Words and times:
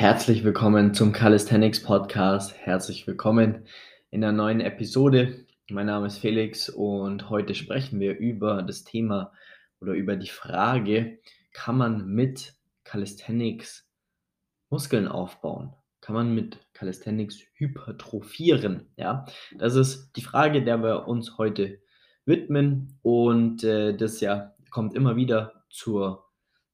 Herzlich 0.00 0.44
willkommen 0.44 0.94
zum 0.94 1.12
Calisthenics 1.12 1.82
Podcast. 1.82 2.56
Herzlich 2.56 3.06
willkommen 3.06 3.66
in 4.10 4.22
der 4.22 4.32
neuen 4.32 4.62
Episode. 4.62 5.44
Mein 5.68 5.84
Name 5.84 6.06
ist 6.06 6.16
Felix 6.16 6.70
und 6.70 7.28
heute 7.28 7.54
sprechen 7.54 8.00
wir 8.00 8.16
über 8.16 8.62
das 8.62 8.84
Thema 8.84 9.34
oder 9.78 9.92
über 9.92 10.16
die 10.16 10.30
Frage, 10.30 11.18
kann 11.52 11.76
man 11.76 12.06
mit 12.06 12.54
Calisthenics 12.82 13.90
Muskeln 14.70 15.06
aufbauen? 15.06 15.74
Kann 16.00 16.14
man 16.14 16.34
mit 16.34 16.56
Calisthenics 16.72 17.38
hypertrophieren? 17.52 18.86
Ja, 18.96 19.26
das 19.58 19.74
ist 19.74 20.12
die 20.16 20.22
Frage, 20.22 20.64
der 20.64 20.82
wir 20.82 21.08
uns 21.08 21.36
heute 21.36 21.78
widmen 22.24 22.98
und 23.02 23.64
äh, 23.64 23.94
das 23.94 24.22
ja 24.22 24.54
kommt 24.70 24.94
immer 24.94 25.16
wieder 25.16 25.66
zur, 25.68 26.24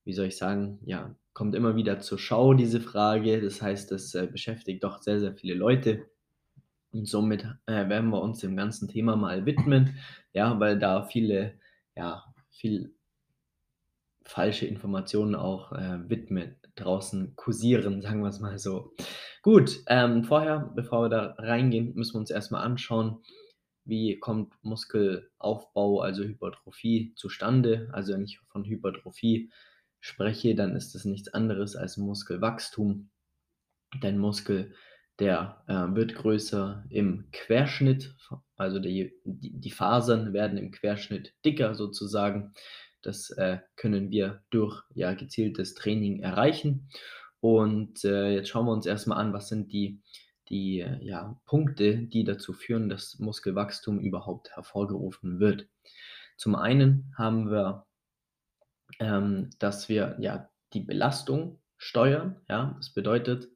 wie 0.04 0.12
soll 0.12 0.27
ich 0.27 0.36
sagen, 0.36 0.79
ja, 0.84 1.12
kommt 1.37 1.55
immer 1.55 1.77
wieder 1.77 2.00
zur 2.00 2.18
Schau, 2.18 2.55
diese 2.55 2.80
Frage. 2.80 3.43
Das 3.43 3.61
heißt, 3.61 3.93
das 3.93 4.14
äh, 4.14 4.27
beschäftigt 4.27 4.82
doch 4.82 5.03
sehr, 5.03 5.21
sehr 5.21 5.35
viele 5.35 5.53
Leute. 5.53 6.07
Und 6.93 7.07
somit 7.07 7.44
äh, 7.67 7.90
werden 7.90 8.08
wir 8.08 8.22
uns 8.22 8.39
dem 8.39 8.57
ganzen 8.57 8.89
Thema 8.89 9.17
mal 9.17 9.44
widmen, 9.44 9.99
ja, 10.32 10.58
weil 10.58 10.79
da 10.79 11.03
viele, 11.03 11.53
ja, 11.94 12.25
viel 12.49 12.94
falsche 14.25 14.64
Informationen 14.64 15.35
auch 15.35 15.72
äh, 15.72 16.08
widmen, 16.08 16.57
draußen 16.75 17.36
kursieren, 17.36 18.00
sagen 18.00 18.22
wir 18.22 18.30
es 18.30 18.41
mal 18.41 18.58
so. 18.58 18.94
Gut, 19.43 19.80
ähm, 19.89 20.25
vorher, 20.25 20.72
bevor 20.75 21.03
wir 21.03 21.08
da 21.11 21.35
reingehen, 21.36 21.94
müssen 21.94 22.14
wir 22.14 22.21
uns 22.21 22.30
erstmal 22.30 22.64
anschauen, 22.64 23.18
wie 23.85 24.18
kommt 24.18 24.55
Muskelaufbau, 24.63 26.00
also 26.00 26.25
Hypertrophie 26.25 27.13
zustande. 27.14 27.91
Also 27.93 28.16
ich 28.16 28.39
von 28.49 28.64
Hypertrophie 28.64 29.50
spreche, 30.00 30.55
dann 30.55 30.77
ist 30.77 30.95
das 30.95 31.05
nichts 31.05 31.29
anderes 31.32 31.77
als 31.77 31.96
Muskelwachstum. 31.96 33.11
Dein 34.00 34.19
Muskel, 34.19 34.75
der 35.19 35.62
äh, 35.67 35.94
wird 35.94 36.14
größer 36.14 36.84
im 36.91 37.28
Querschnitt, 37.33 38.14
also 38.56 38.78
die, 38.78 39.14
die, 39.25 39.70
Fasern 39.70 40.33
werden 40.33 40.58
im 40.58 40.70
Querschnitt 40.70 41.34
dicker 41.44 41.75
sozusagen. 41.75 42.53
Das 43.03 43.30
äh, 43.30 43.58
können 43.77 44.11
wir 44.11 44.42
durch 44.50 44.83
ja, 44.94 45.14
gezieltes 45.14 45.75
Training 45.75 46.20
erreichen. 46.20 46.88
Und 47.41 48.05
äh, 48.05 48.31
jetzt 48.34 48.48
schauen 48.48 48.66
wir 48.66 48.72
uns 48.72 48.86
erstmal 48.86 49.19
an, 49.19 49.33
was 49.33 49.48
sind 49.48 49.72
die, 49.72 50.03
die 50.48 50.84
ja, 51.00 51.41
Punkte, 51.47 51.98
die 51.98 52.25
dazu 52.25 52.53
führen, 52.53 52.88
dass 52.88 53.19
Muskelwachstum 53.19 54.00
überhaupt 54.00 54.50
hervorgerufen 54.55 55.38
wird. 55.41 55.69
Zum 56.36 56.55
einen 56.55 57.12
haben 57.16 57.50
wir 57.50 57.85
ähm, 58.98 59.50
dass 59.58 59.88
wir 59.88 60.16
ja 60.18 60.48
die 60.72 60.80
Belastung 60.80 61.58
steuern. 61.76 62.36
Ja, 62.48 62.74
das 62.76 62.90
bedeutet, 62.90 63.48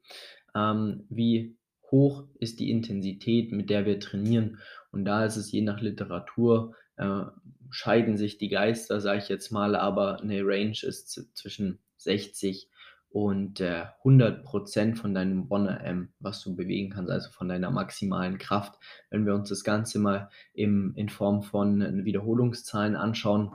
ähm, 0.55 1.07
wie 1.09 1.57
hoch 1.91 2.25
ist 2.39 2.61
die 2.61 2.71
Intensität, 2.71 3.53
mit 3.53 3.71
der 3.71 3.87
wir 3.87 3.99
trainieren. 4.01 4.59
Und 4.93 5.05
da 5.05 5.25
ist 5.25 5.37
es 5.37 5.51
je 5.51 5.63
nach 5.63 5.81
Literatur, 5.81 6.75
äh, 6.97 7.25
scheiden 7.71 8.17
sich 8.17 8.39
die 8.39 8.49
Geister, 8.49 9.01
sage 9.01 9.19
ich 9.19 9.29
jetzt 9.29 9.51
mal, 9.51 9.75
aber 9.77 10.21
eine 10.21 10.43
Range 10.45 10.77
ist 10.83 11.11
zwischen 11.35 11.79
60 11.97 12.69
und 13.11 13.61
äh, 13.61 13.87
100 13.99 14.45
Prozent 14.45 14.99
von 14.99 15.15
deinem 15.15 15.49
1RM, 15.49 16.09
was 16.21 16.43
du 16.43 16.55
bewegen 16.55 16.91
kannst, 16.91 17.11
also 17.11 17.31
von 17.31 17.49
deiner 17.49 17.71
maximalen 17.71 18.39
Kraft. 18.39 18.79
Wenn 19.11 19.27
wir 19.27 19.35
uns 19.35 19.49
das 19.49 19.65
Ganze 19.65 19.99
mal 19.99 20.31
im, 20.53 20.95
in 20.97 21.09
Form 21.09 21.43
von 21.43 22.05
Wiederholungszahlen 22.05 22.95
anschauen, 22.95 23.53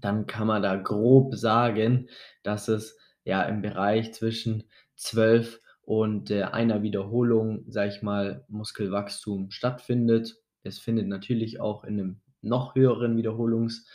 dann 0.00 0.26
kann 0.26 0.46
man 0.46 0.62
da 0.62 0.76
grob 0.76 1.34
sagen, 1.34 2.08
dass 2.42 2.68
es 2.68 2.96
ja 3.24 3.42
im 3.42 3.62
Bereich 3.62 4.12
zwischen 4.14 4.64
12 4.96 5.60
und 5.82 6.30
äh, 6.30 6.42
einer 6.42 6.82
Wiederholung, 6.82 7.64
sage 7.68 7.90
ich 7.94 8.02
mal, 8.02 8.44
Muskelwachstum 8.48 9.50
stattfindet. 9.50 10.36
Es 10.62 10.78
findet 10.78 11.08
natürlich 11.08 11.60
auch 11.60 11.84
in 11.84 11.98
einem 11.98 12.20
noch 12.42 12.74
höheren 12.74 13.16
Wiederholungs, 13.16 13.86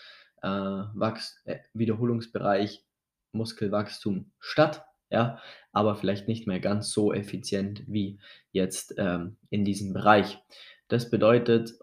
äh, 0.42 0.48
Wachs 0.48 1.42
äh, 1.46 1.60
Wiederholungsbereich 1.74 2.84
Muskelwachstum 3.32 4.32
statt, 4.40 4.86
ja, 5.10 5.40
aber 5.72 5.96
vielleicht 5.96 6.28
nicht 6.28 6.48
mehr 6.48 6.60
ganz 6.60 6.92
so 6.92 7.14
effizient 7.14 7.84
wie 7.88 8.20
jetzt 8.52 8.96
ähm, 8.98 9.38
in 9.50 9.66
diesem 9.66 9.94
Bereich. 9.94 10.40
Das 10.88 11.10
bedeutet, 11.10 11.74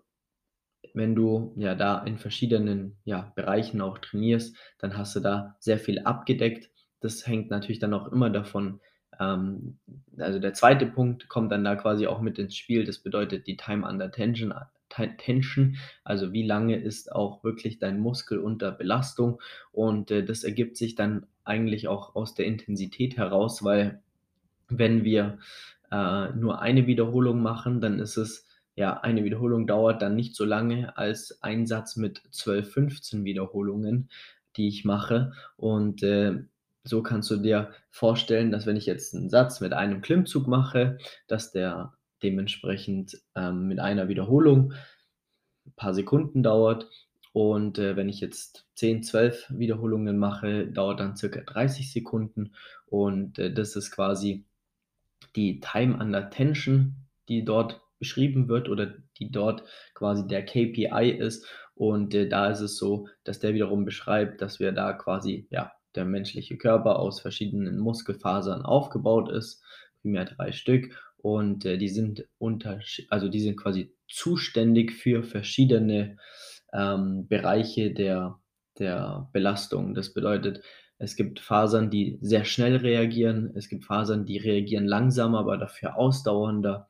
wenn 0.94 1.14
du 1.14 1.52
ja 1.56 1.74
da 1.74 2.02
in 2.02 2.18
verschiedenen 2.18 2.96
ja, 3.04 3.32
Bereichen 3.34 3.80
auch 3.80 3.98
trainierst, 3.98 4.56
dann 4.78 4.96
hast 4.96 5.14
du 5.16 5.20
da 5.20 5.56
sehr 5.58 5.78
viel 5.78 6.00
abgedeckt. 6.00 6.70
Das 7.00 7.26
hängt 7.26 7.50
natürlich 7.50 7.78
dann 7.78 7.94
auch 7.94 8.10
immer 8.10 8.30
davon, 8.30 8.80
ähm, 9.18 9.78
also 10.18 10.38
der 10.38 10.54
zweite 10.54 10.86
Punkt 10.86 11.28
kommt 11.28 11.52
dann 11.52 11.64
da 11.64 11.76
quasi 11.76 12.06
auch 12.06 12.20
mit 12.20 12.38
ins 12.38 12.56
Spiel. 12.56 12.84
Das 12.84 12.98
bedeutet 12.98 13.46
die 13.46 13.56
Time 13.56 13.86
under 13.86 14.10
Tension, 14.10 14.52
Tension, 15.18 15.76
also 16.02 16.32
wie 16.32 16.44
lange 16.44 16.76
ist 16.76 17.12
auch 17.12 17.44
wirklich 17.44 17.78
dein 17.78 18.00
Muskel 18.00 18.38
unter 18.38 18.72
Belastung 18.72 19.40
und 19.70 20.10
äh, 20.10 20.24
das 20.24 20.42
ergibt 20.42 20.76
sich 20.76 20.96
dann 20.96 21.26
eigentlich 21.44 21.86
auch 21.86 22.16
aus 22.16 22.34
der 22.34 22.46
Intensität 22.46 23.16
heraus, 23.16 23.62
weil 23.62 24.02
wenn 24.68 25.04
wir 25.04 25.38
äh, 25.90 26.30
nur 26.30 26.60
eine 26.60 26.86
Wiederholung 26.86 27.40
machen, 27.40 27.80
dann 27.80 27.98
ist 27.98 28.16
es 28.16 28.46
ja, 28.76 29.00
eine 29.00 29.24
Wiederholung 29.24 29.66
dauert 29.66 30.02
dann 30.02 30.16
nicht 30.16 30.34
so 30.36 30.44
lange 30.44 30.96
als 30.96 31.42
ein 31.42 31.66
Satz 31.66 31.96
mit 31.96 32.22
12, 32.30 32.72
15 32.72 33.24
Wiederholungen, 33.24 34.10
die 34.56 34.68
ich 34.68 34.84
mache. 34.84 35.32
Und 35.56 36.02
äh, 36.02 36.44
so 36.84 37.02
kannst 37.02 37.30
du 37.30 37.36
dir 37.36 37.72
vorstellen, 37.90 38.50
dass 38.50 38.66
wenn 38.66 38.76
ich 38.76 38.86
jetzt 38.86 39.14
einen 39.14 39.30
Satz 39.30 39.60
mit 39.60 39.72
einem 39.72 40.00
Klimmzug 40.00 40.46
mache, 40.46 40.98
dass 41.26 41.52
der 41.52 41.94
dementsprechend 42.22 43.20
ähm, 43.34 43.66
mit 43.68 43.80
einer 43.80 44.08
Wiederholung 44.08 44.72
ein 45.66 45.72
paar 45.76 45.94
Sekunden 45.94 46.42
dauert. 46.42 46.88
Und 47.32 47.78
äh, 47.78 47.96
wenn 47.96 48.08
ich 48.08 48.20
jetzt 48.20 48.66
10, 48.74 49.02
12 49.04 49.46
Wiederholungen 49.50 50.18
mache, 50.18 50.66
dauert 50.66 51.00
dann 51.00 51.16
circa 51.16 51.40
30 51.40 51.92
Sekunden. 51.92 52.54
Und 52.86 53.38
äh, 53.38 53.52
das 53.52 53.76
ist 53.76 53.90
quasi 53.90 54.44
die 55.36 55.60
Time 55.60 55.96
under 55.98 56.30
Tension, 56.30 56.96
die 57.28 57.44
dort 57.44 57.80
beschrieben 58.00 58.48
wird 58.48 58.68
oder 58.68 58.94
die 59.18 59.30
dort 59.30 59.62
quasi 59.94 60.26
der 60.26 60.44
KPI 60.44 61.10
ist. 61.16 61.46
Und 61.74 62.14
äh, 62.14 62.28
da 62.28 62.50
ist 62.50 62.60
es 62.60 62.76
so, 62.76 63.06
dass 63.22 63.38
der 63.38 63.54
wiederum 63.54 63.84
beschreibt, 63.84 64.42
dass 64.42 64.58
wir 64.58 64.72
da 64.72 64.92
quasi, 64.92 65.46
ja, 65.50 65.72
der 65.94 66.04
menschliche 66.04 66.56
Körper 66.56 66.98
aus 66.98 67.20
verschiedenen 67.20 67.78
Muskelfasern 67.78 68.62
aufgebaut 68.62 69.30
ist, 69.30 69.62
primär 70.02 70.24
drei 70.24 70.52
Stück. 70.52 70.96
Und 71.16 71.64
äh, 71.64 71.78
die 71.78 71.88
sind 71.88 72.26
unter, 72.38 72.80
also 73.08 73.28
die 73.28 73.40
sind 73.40 73.56
quasi 73.56 73.94
zuständig 74.08 74.92
für 74.92 75.22
verschiedene 75.22 76.16
ähm, 76.72 77.28
Bereiche 77.28 77.92
der, 77.92 78.40
der 78.78 79.28
Belastung. 79.32 79.94
Das 79.94 80.12
bedeutet, 80.12 80.62
es 80.98 81.16
gibt 81.16 81.40
Fasern, 81.40 81.90
die 81.90 82.18
sehr 82.20 82.44
schnell 82.44 82.76
reagieren. 82.76 83.52
Es 83.54 83.68
gibt 83.68 83.84
Fasern, 83.84 84.26
die 84.26 84.36
reagieren 84.36 84.86
langsamer, 84.86 85.40
aber 85.40 85.56
dafür 85.56 85.96
ausdauernder. 85.96 86.88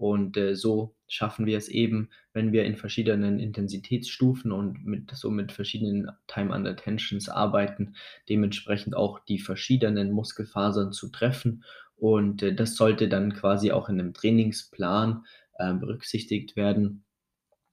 Und 0.00 0.38
äh, 0.38 0.56
so 0.56 0.94
schaffen 1.08 1.44
wir 1.44 1.58
es 1.58 1.68
eben, 1.68 2.08
wenn 2.32 2.52
wir 2.52 2.64
in 2.64 2.74
verschiedenen 2.74 3.38
Intensitätsstufen 3.38 4.50
und 4.50 4.82
mit, 4.86 5.10
so 5.10 5.30
mit 5.30 5.52
verschiedenen 5.52 6.10
Time 6.26 6.54
Under 6.54 6.74
Tensions 6.74 7.28
arbeiten, 7.28 7.94
dementsprechend 8.26 8.96
auch 8.96 9.18
die 9.18 9.38
verschiedenen 9.38 10.10
Muskelfasern 10.12 10.94
zu 10.94 11.10
treffen. 11.10 11.64
Und 11.96 12.42
äh, 12.42 12.54
das 12.54 12.76
sollte 12.76 13.10
dann 13.10 13.34
quasi 13.34 13.72
auch 13.72 13.90
in 13.90 14.00
einem 14.00 14.14
Trainingsplan 14.14 15.26
äh, 15.58 15.74
berücksichtigt 15.74 16.56
werden 16.56 17.04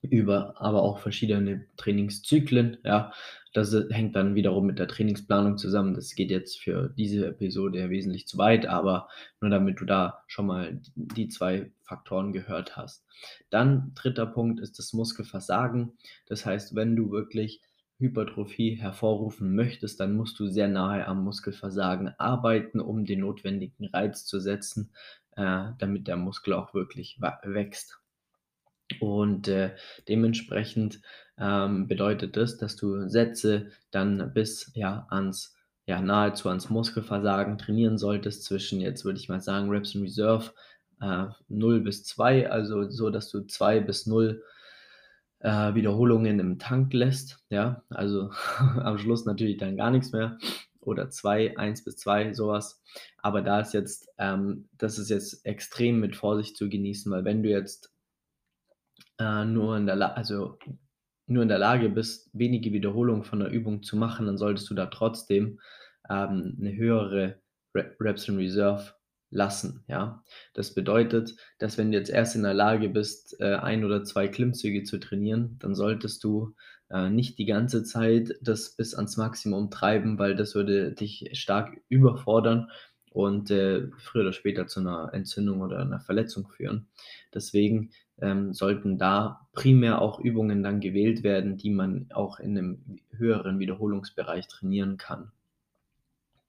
über 0.01 0.55
aber 0.61 0.83
auch 0.83 0.99
verschiedene 0.99 1.65
Trainingszyklen. 1.77 2.77
Ja, 2.83 3.11
das 3.53 3.75
hängt 3.89 4.15
dann 4.15 4.35
wiederum 4.35 4.65
mit 4.67 4.79
der 4.79 4.87
Trainingsplanung 4.87 5.57
zusammen. 5.57 5.93
Das 5.95 6.13
geht 6.15 6.29
jetzt 6.29 6.59
für 6.59 6.93
diese 6.97 7.27
Episode 7.27 7.89
wesentlich 7.89 8.27
zu 8.27 8.37
weit, 8.37 8.67
aber 8.67 9.07
nur 9.41 9.49
damit 9.49 9.79
du 9.79 9.85
da 9.85 10.23
schon 10.27 10.47
mal 10.47 10.79
die 10.95 11.27
zwei 11.27 11.71
Faktoren 11.81 12.33
gehört 12.33 12.77
hast. 12.77 13.05
Dann 13.49 13.93
dritter 13.95 14.27
Punkt 14.27 14.59
ist 14.59 14.77
das 14.77 14.93
Muskelversagen. 14.93 15.97
Das 16.27 16.45
heißt, 16.45 16.75
wenn 16.75 16.95
du 16.95 17.11
wirklich 17.11 17.61
Hypertrophie 17.99 18.75
hervorrufen 18.75 19.55
möchtest, 19.55 19.99
dann 19.99 20.15
musst 20.15 20.39
du 20.39 20.47
sehr 20.47 20.67
nahe 20.67 21.07
am 21.07 21.23
Muskelversagen 21.23 22.09
arbeiten, 22.19 22.79
um 22.79 23.05
den 23.05 23.21
notwendigen 23.21 23.87
Reiz 23.87 24.25
zu 24.25 24.39
setzen, 24.39 24.91
äh, 25.35 25.69
damit 25.79 26.07
der 26.07 26.17
Muskel 26.17 26.53
auch 26.53 26.75
wirklich 26.75 27.19
wächst. 27.43 27.99
Und 28.99 29.47
äh, 29.47 29.75
dementsprechend 30.07 31.01
ähm, 31.37 31.87
bedeutet 31.87 32.37
das, 32.37 32.57
dass 32.57 32.75
du 32.75 33.07
Sätze 33.09 33.71
dann 33.91 34.33
bis 34.33 34.71
ja 34.75 35.07
ans 35.09 35.55
ja 35.85 36.01
nahezu 36.01 36.49
ans 36.49 36.69
Muskelversagen 36.69 37.57
trainieren 37.57 37.97
solltest 37.97 38.43
zwischen 38.43 38.81
jetzt 38.81 39.05
würde 39.05 39.19
ich 39.19 39.29
mal 39.29 39.41
sagen 39.41 39.69
Reps 39.69 39.95
in 39.95 40.01
Reserve 40.01 40.51
äh, 41.01 41.25
0 41.47 41.81
bis 41.81 42.03
2, 42.03 42.49
also 42.49 42.89
so, 42.89 43.09
dass 43.09 43.29
du 43.29 43.45
2 43.45 43.81
bis 43.81 44.05
0 44.07 44.43
äh, 45.39 45.75
Wiederholungen 45.75 46.39
im 46.39 46.59
Tank 46.59 46.93
lässt, 46.93 47.39
ja, 47.49 47.83
also 47.89 48.31
am 48.57 48.97
Schluss 48.97 49.25
natürlich 49.25 49.57
dann 49.57 49.77
gar 49.77 49.91
nichts 49.91 50.11
mehr 50.11 50.37
oder 50.81 51.09
2, 51.09 51.57
1 51.57 51.83
bis 51.83 51.97
2, 51.97 52.33
sowas. 52.33 52.81
Aber 53.17 53.41
da 53.41 53.59
ist 53.59 53.73
jetzt, 53.73 54.09
ähm, 54.17 54.69
das 54.77 54.97
ist 54.97 55.09
jetzt 55.09 55.45
extrem 55.45 55.99
mit 55.99 56.15
Vorsicht 56.15 56.55
zu 56.55 56.69
genießen, 56.69 57.11
weil 57.11 57.25
wenn 57.25 57.43
du 57.43 57.49
jetzt 57.49 57.91
äh, 59.19 59.45
nur 59.45 59.77
in 59.77 59.85
der 59.87 60.17
also 60.17 60.57
nur 61.27 61.43
in 61.43 61.49
der 61.49 61.59
Lage 61.59 61.89
bist, 61.89 62.29
wenige 62.33 62.71
Wiederholungen 62.73 63.23
von 63.23 63.39
der 63.39 63.49
Übung 63.51 63.83
zu 63.83 63.97
machen, 63.97 64.25
dann 64.27 64.37
solltest 64.37 64.69
du 64.69 64.75
da 64.75 64.87
trotzdem 64.87 65.59
ähm, 66.09 66.55
'ne 66.59 66.75
höhere 66.77 67.41
Re 67.75 67.95
Reps 67.99 68.27
in 68.29 68.37
Reserve 68.37 68.93
lassen, 69.31 69.83
ja? 69.89 70.23
Das 70.53 70.73
bedeutet, 70.73 71.35
dass 71.59 71.77
wenn 71.77 71.91
du 71.91 71.97
jetzt 71.97 72.09
erst 72.09 72.35
in 72.35 72.43
der 72.43 72.53
Lage 72.53 72.89
bist, 72.89 73.35
äh, 73.41 73.55
1 73.55 73.83
oder 73.85 74.03
2 74.05 74.27
Klimmzüge 74.29 74.83
zu 74.83 74.99
trainieren, 74.99 75.57
dann 75.59 75.75
solltest 75.75 76.23
du, 76.23 76.55
äh, 76.89 77.09
nicht 77.09 77.37
die 77.39 77.45
ganze 77.45 77.83
Zeit 77.83 78.31
das 78.41 78.75
bis 78.77 78.95
ans 78.95 79.17
Maximum 79.17 79.69
treiben, 79.71 80.17
weil 80.19 80.35
das 80.35 80.55
würde 80.55 80.93
dich 80.93 81.29
stark 81.33 81.77
überfordern 81.89 82.69
und, 83.17 83.51
äh, 83.51 83.87
früher 83.97 84.21
oder 84.23 84.33
später 84.33 84.67
zu 84.67 84.81
'ner 84.81 85.09
Entzündung 85.13 85.61
oder 85.61 85.83
'ner 85.85 85.99
Verletzung 85.99 86.47
führen. 86.49 86.87
Deswegen, 87.33 87.89
ähm, 88.21 88.53
sollten 88.53 88.97
da 88.99 89.47
primär 89.53 90.01
auch 90.01 90.19
Übungen 90.19 90.63
dann 90.63 90.79
gewählt 90.81 91.23
werden, 91.23 91.57
die 91.57 91.71
man 91.71 92.07
auch 92.13 92.39
in 92.39 92.53
'nem 92.53 92.79
höheren 93.11 93.59
Wiederholungsbereich 93.59 94.47
trainieren 94.47 94.97
kann. 94.97 95.31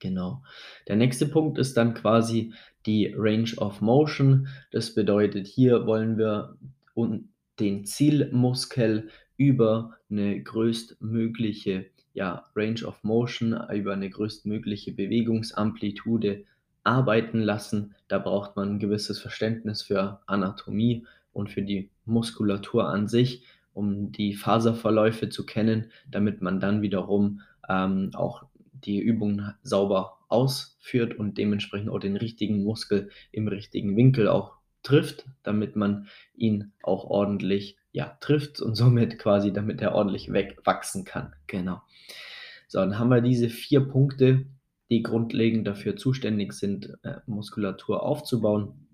Genau. 0.03 0.43
Der 0.87 0.97
nächste 0.97 1.27
Punkt 1.27 1.59
ist 1.59 1.77
dann 1.77 1.95
quasi 1.95 2.53
die 2.87 3.13
Range 3.17 3.51
of 3.57 3.81
Motion. 3.81 4.49
Das 4.71 4.95
bedeutet, 4.95 5.47
hier 5.47 5.87
wollen 5.87 6.17
wir 6.19 6.57
den 7.59 7.85
Zielmuskel 7.85 9.09
über 9.37 9.97
'ne 10.09 10.41
größtmögliche, 10.43 11.87
ja, 12.15 12.45
Range 12.55 12.85
of 12.85 13.03
Motion, 13.03 13.53
über 13.73 13.97
'ne 13.97 14.09
größtmögliche 14.11 14.93
Bewegungsamplitude 14.93 16.45
arbeiten 16.85 17.41
lassen. 17.41 17.95
Da 18.09 18.19
braucht 18.19 18.57
man 18.57 18.75
'n 18.77 18.79
gewisses 18.79 19.21
Verständnis 19.21 19.83
für 19.83 20.21
Anatomie 20.27 21.07
und 21.33 21.51
für 21.51 21.63
die 21.63 21.91
Muskulatur 22.05 22.89
an 22.89 23.09
sich, 23.09 23.45
um 23.75 24.13
die 24.13 24.35
Faserverläufe 24.35 25.29
zu 25.29 25.47
kennen, 25.47 25.91
damit 26.11 26.43
man 26.43 26.61
dann 26.61 26.83
wiederum, 26.83 27.41
ähm, 27.69 28.11
auch 28.15 28.45
die 28.73 28.99
Übungen 29.01 29.55
sauber 29.63 30.19
ausführt 30.29 31.15
und 31.19 31.39
dementsprechend 31.39 31.91
auch 31.91 31.99
den 32.01 32.17
richtigen 32.17 32.63
Muskel 32.65 33.11
im 33.33 33.49
richtigen 33.49 33.97
Winkel 33.97 34.29
auch 34.29 34.55
trifft, 34.83 35.27
damit 35.43 35.77
man 35.77 36.07
ihn 36.37 36.73
auch 36.83 37.05
ordentlich, 37.05 37.77
ja, 37.93 38.17
trifft 38.21 38.61
und 38.61 38.75
somit 38.77 39.19
quasi 39.19 39.53
damit 39.53 39.81
er 39.83 39.95
ordentlich 39.95 40.33
weg 40.33 40.59
wachsen 40.65 41.05
kann. 41.05 41.35
Genau. 41.47 41.83
So, 42.69 42.79
dann 42.81 42.99
haben 42.99 43.11
wir 43.11 43.21
diese 43.23 43.49
4 43.51 43.81
Punkte, 43.89 44.47
die 44.91 45.03
grundlegend 45.03 45.67
dafür 45.67 45.97
zuständig 45.97 46.53
sind, 46.55 46.95
äh, 47.05 47.17
Muskulatur 47.27 48.03
aufzubauen. 48.03 48.89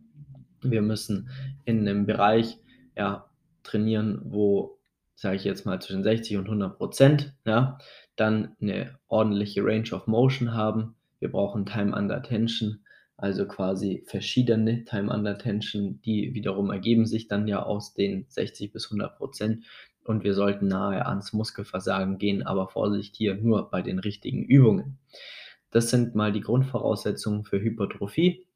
Wir 0.63 0.83
müssen 0.83 1.31
in 1.65 1.85
'nem 1.85 2.07
Bereich, 2.07 2.59
ja, 2.97 3.31
trainieren, 3.65 4.23
wo, 4.27 4.79
sage 5.17 5.37
ich 5.37 5.45
jetzt 5.45 5.67
mal, 5.67 5.81
zwischen 5.83 6.05
60 6.05 6.37
und 6.39 6.49
100 6.49 6.79
%, 6.81 7.35
ja, 7.47 7.79
dann 8.17 8.57
'ne 8.61 8.99
ordentliche 9.09 9.65
Range 9.65 9.91
of 9.93 10.07
Motion 10.09 10.55
haben. 10.55 10.95
Wir 11.21 11.31
brauchen 11.33 11.67
Time 11.67 11.97
under 11.97 12.23
Tension, 12.23 12.81
also 13.17 13.47
quasi 13.47 14.05
verschiedene 14.07 14.85
Time 14.85 15.13
under 15.13 15.39
Tension, 15.39 16.01
die 16.03 16.35
wiederum 16.35 16.71
ergeben 16.71 17.07
sich 17.07 17.29
dann 17.29 17.49
ja 17.49 17.63
aus 17.65 17.95
den 17.95 18.27
60 18.29 18.73
bis 18.73 18.91
100 18.91 19.19
% 19.19 19.65
und 20.05 20.25
wir 20.25 20.35
sollten 20.35 20.69
nahe 20.69 21.07
ans 21.07 21.33
Muskelversagen 21.33 22.19
gehen, 22.19 22.43
aber 22.45 22.69
Vorsicht 22.69 23.17
hier 23.17 23.37
nur 23.37 23.71
bei 23.71 23.83
den 23.83 23.99
richtigen 24.01 24.45
Übungen. 24.45 24.99
Das 25.75 25.91
sind 25.91 26.15
mal 26.15 26.31
die 26.33 26.41
Grundvoraussetzungen 26.41 27.45
für 27.45 27.61
Hypertrophie. 27.61 28.47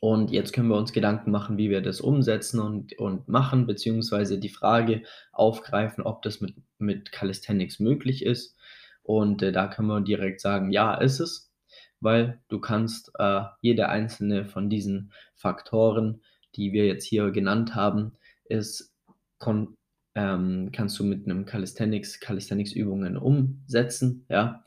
Und 0.00 0.30
jetzt 0.30 0.52
können 0.54 0.68
wir 0.68 0.76
uns 0.78 0.92
Gedanken 0.92 1.30
machen, 1.30 1.58
wie 1.58 1.68
wir 1.68 1.82
das 1.82 2.00
umsetzen 2.00 2.58
und 2.60 2.98
und 2.98 3.28
machen, 3.28 3.66
beziehungsweise 3.66 4.38
die 4.38 4.48
Frage 4.48 5.02
aufgreifen, 5.32 6.04
ob 6.04 6.22
das 6.22 6.40
mit 6.40 6.54
mit 6.78 7.12
Calisthenics 7.12 7.80
möglich 7.80 8.24
ist. 8.24 8.56
Und, 9.02 9.42
äh, 9.42 9.52
da 9.52 9.66
können 9.68 9.88
wir 9.88 10.00
direkt 10.00 10.40
sagen: 10.40 10.70
„Ja, 10.72 10.94
ist 10.94 11.20
es“, 11.20 11.52
weil 12.00 12.40
du 12.48 12.60
kannst, 12.60 13.10
äh, 13.18 13.42
jede 13.60 13.88
einzelne 13.90 14.46
von 14.46 14.70
diesen 14.70 15.12
Faktoren, 15.34 16.22
die 16.56 16.72
wir 16.72 16.86
jetzt 16.86 17.04
hier 17.04 17.30
genannt 17.30 17.74
haben, 17.74 18.12
ist 18.44 18.94
kon 19.38 19.76
ähm, 20.14 20.70
kannst 20.72 20.98
du 20.98 21.04
mit 21.04 21.26
'nem 21.26 21.44
Calisthenics 21.46 22.20
Calisthenics-Übungen 22.20 23.16
umsetzen, 23.18 24.24
ja? 24.30 24.64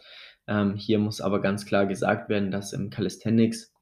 Ähm, 0.48 0.76
hier 0.76 1.00
muss 1.00 1.22
aber 1.22 1.42
ganz 1.42 1.66
klar 1.66 1.86
gesagt 1.88 2.30
werden, 2.30 2.52
dass 2.52 2.74
im 2.74 2.90
Calisthenics, 2.90 3.74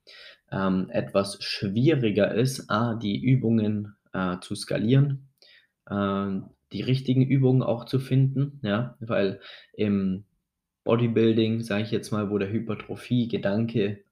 ähm, 0.51 0.89
etwas 0.91 1.41
schwieriger 1.43 2.33
ist, 2.33 2.69
A, 2.69 2.95
die 2.95 3.21
Übungen, 3.21 3.95
äh, 4.13 4.37
zu 4.41 4.55
skalieren, 4.55 5.29
ähm, 5.89 6.49
die 6.73 6.81
richtigen 6.81 7.23
Übungen 7.23 7.63
auch 7.63 7.85
zu 7.85 7.99
finden, 7.99 8.59
ja? 8.63 8.95
Weil 8.99 9.39
im 9.73 10.25
Bodybuilding, 10.83 11.61
sage 11.61 11.83
ich 11.83 11.91
jetzt 11.91 12.11
mal, 12.11 12.29
wo 12.29 12.37
der 12.37 12.51
Hypertrophie-Gedanke 12.51 14.03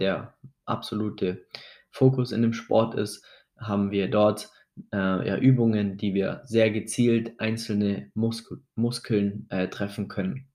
der 0.00 0.34
absolute 0.64 1.46
Fokus 1.90 2.32
in 2.32 2.42
dem 2.42 2.52
Sport 2.52 2.94
ist, 2.94 3.24
haben 3.58 3.90
wir 3.90 4.08
dort, 4.10 4.50
äh, 4.92 4.96
ja, 5.28 5.36
Übungen, 5.38 5.96
die 5.96 6.14
wir 6.14 6.42
sehr 6.44 6.70
gezielt 6.70 7.38
einzelne 7.40 8.10
Muskel 8.14 8.62
Muskeln, 8.74 9.46
äh, 9.50 9.68
treffen 9.68 10.08
können. 10.08 10.47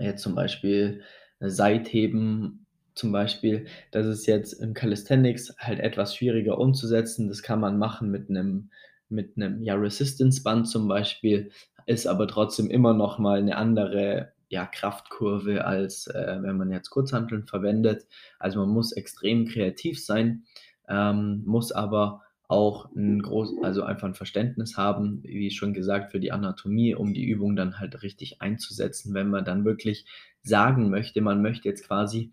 Jetzt 0.00 0.22
zum 0.22 0.34
Beispiel 0.34 1.02
Seitheben 1.40 2.66
zum 2.94 3.10
Beispiel, 3.12 3.66
das 3.90 4.06
ist 4.06 4.26
jetzt 4.26 4.52
im 4.54 4.72
Calisthenics 4.72 5.54
halt 5.58 5.80
etwas 5.80 6.14
schwieriger 6.16 6.58
umzusetzen. 6.58 7.28
Das 7.28 7.42
kann 7.42 7.60
man 7.60 7.78
machen 7.78 8.10
mit 8.10 8.30
'nem 8.30 8.70
mit 9.08 9.36
'nem, 9.36 9.62
ja, 9.62 9.74
Resistance-Band 9.74 10.68
zum 10.68 10.88
Beispiel, 10.88 11.50
ist 11.86 12.06
aber 12.06 12.26
trotzdem 12.28 12.70
immer 12.70 12.94
noch 12.94 13.18
mal 13.18 13.42
'ne 13.42 13.56
andere, 13.56 14.32
ja, 14.48 14.66
Kraftkurve, 14.66 15.64
als, 15.66 16.06
äh, 16.06 16.38
wenn 16.40 16.56
man 16.56 16.70
jetzt 16.70 16.90
Kurzhanteln 16.90 17.46
verwendet. 17.46 18.06
Also, 18.38 18.60
man 18.60 18.70
muss 18.70 18.92
extrem 18.92 19.46
kreativ 19.46 20.04
sein, 20.04 20.44
ähm, 20.88 21.42
muss 21.44 21.72
aber 21.72 22.22
auch 22.48 22.90
'n 22.94 23.22
groß 23.22 23.56
also, 23.62 23.82
einfach 23.84 24.08
'n 24.08 24.14
Verständnis 24.14 24.76
haben, 24.76 25.22
wie 25.24 25.50
schon 25.50 25.74
gesagt, 25.74 26.12
für 26.12 26.20
die 26.20 26.32
Anatomie, 26.32 26.94
um 26.94 27.14
die 27.14 27.24
Übung 27.26 27.56
dann 27.56 27.78
halt 27.80 28.02
richtig 28.02 28.40
einzusetzen, 28.42 29.14
wenn 29.14 29.30
man 29.30 29.44
dann 29.44 29.64
wirklich 29.64 30.06
sagen 30.42 30.90
möchte, 30.90 31.20
man 31.22 31.42
möchte 31.42 31.68
jetzt 31.68 31.86
quasi 31.86 32.32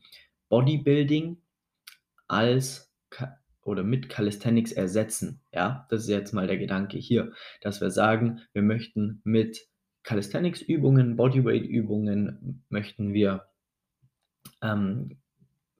Bodybuilding 0.49 1.37
als 2.27 2.91
oder 3.63 3.83
mit 3.83 4.09
Calisthenics 4.09 4.71
ersetzen, 4.73 5.41
ja? 5.53 5.87
Das 5.91 6.03
ist 6.03 6.09
jetzt 6.09 6.33
mal 6.33 6.47
der 6.47 6.57
Gedanke 6.57 6.97
hier, 6.99 7.33
dass 7.61 7.81
wir 7.81 7.91
sagen, 7.91 8.41
wir 8.53 8.63
möchten 8.63 9.21
mit 9.25 9.68
Calisthenics-Übungen, 10.03 11.15
Bodyweight-Übungen 11.18 12.63
möchten 12.69 13.13
wir 13.13 13.45
ähm, 14.61 15.18